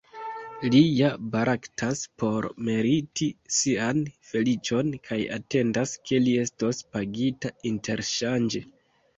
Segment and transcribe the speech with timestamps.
[0.75, 8.65] Li ja baraktas por meriti sian feliĉon, kaj atendas ke li estos pagita interŝanĝe.